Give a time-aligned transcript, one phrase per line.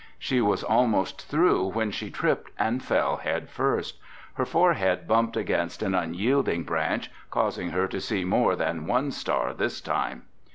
[0.17, 3.99] She was almost through when she tripped and fell head first.
[4.33, 9.53] Her forehead bumped against an unyielding branch, causing her to see more than one star
[9.53, 10.23] this time.